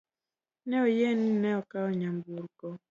Ne 0.67 0.77
oyie 0.85 1.09
ni 1.21 1.29
ne 1.41 1.49
okawo 1.59 1.89
nyamburko. 1.99 2.67